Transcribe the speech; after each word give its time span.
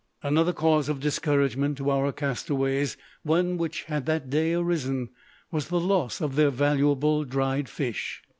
Another 0.23 0.51
cause 0.51 0.89
of 0.89 0.99
discouragement 0.99 1.77
to 1.77 1.91
our 1.91 2.11
castaways, 2.11 2.97
one 3.21 3.55
which 3.59 3.83
had 3.83 4.07
that 4.07 4.31
day 4.31 4.53
arisen, 4.55 5.09
was 5.51 5.67
the 5.67 5.79
loss 5.79 6.21
of 6.21 6.35
their 6.35 6.49
valuable 6.49 7.23
dried 7.23 7.69
fish. 7.69 8.23